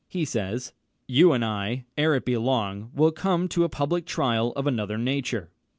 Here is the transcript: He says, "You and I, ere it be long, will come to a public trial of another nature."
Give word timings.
He 0.07 0.25
says, 0.25 0.73
"You 1.05 1.31
and 1.31 1.45
I, 1.45 1.85
ere 1.95 2.15
it 2.15 2.25
be 2.25 2.35
long, 2.35 2.89
will 2.95 3.11
come 3.11 3.47
to 3.49 3.63
a 3.65 3.69
public 3.69 4.07
trial 4.07 4.51
of 4.55 4.65
another 4.65 4.97
nature." 4.97 5.51